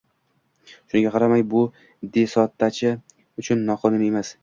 Shunga 0.93 1.11
qaramay, 1.17 1.45
bu 1.53 1.63
De 2.17 2.25
Sotochasi 2.35 2.95
uchun 3.45 3.67
noqonuniy 3.73 4.15
emas 4.15 4.39